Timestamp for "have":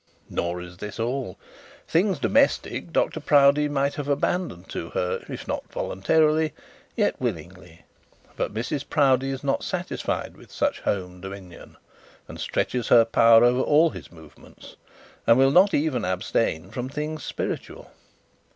3.93-4.07